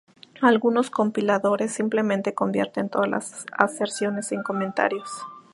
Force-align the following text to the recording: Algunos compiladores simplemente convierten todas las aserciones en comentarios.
Algunos 0.41 0.89
compiladores 0.89 1.73
simplemente 1.75 2.33
convierten 2.33 2.89
todas 2.89 3.07
las 3.07 3.45
aserciones 3.55 4.31
en 4.31 4.41
comentarios. 4.41 5.07